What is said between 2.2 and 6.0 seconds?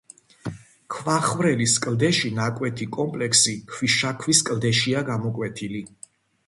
ნაკვეთი კომპლექსი ქვიშაქვის კლდეშია გამოკვეთილი.